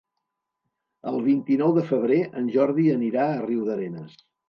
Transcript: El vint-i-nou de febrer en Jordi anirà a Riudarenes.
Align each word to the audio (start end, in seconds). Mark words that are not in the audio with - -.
El 1.11 1.19
vint-i-nou 1.27 1.77
de 1.77 1.85
febrer 1.91 2.19
en 2.43 2.51
Jordi 2.59 2.89
anirà 2.99 3.31
a 3.31 3.41
Riudarenes. 3.49 4.23